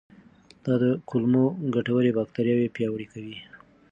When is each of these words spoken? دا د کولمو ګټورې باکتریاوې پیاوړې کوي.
دا 0.65 0.73
د 0.81 0.83
کولمو 1.09 1.45
ګټورې 1.75 2.11
باکتریاوې 2.17 2.73
پیاوړې 2.75 3.07
کوي. 3.13 3.37